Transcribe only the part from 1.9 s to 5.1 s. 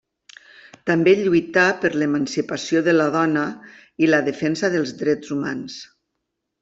l'emancipació de la dona i la defensa dels